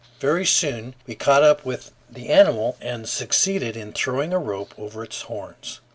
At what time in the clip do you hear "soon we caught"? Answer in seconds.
0.47-1.43